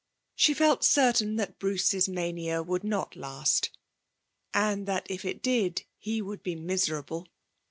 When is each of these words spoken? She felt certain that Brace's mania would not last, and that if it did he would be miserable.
She 0.33 0.55
felt 0.55 0.83
certain 0.83 1.35
that 1.35 1.59
Brace's 1.59 2.09
mania 2.09 2.63
would 2.63 2.83
not 2.83 3.15
last, 3.15 3.69
and 4.51 4.87
that 4.87 5.05
if 5.11 5.23
it 5.25 5.43
did 5.43 5.83
he 5.99 6.23
would 6.23 6.41
be 6.41 6.55
miserable. 6.55 7.27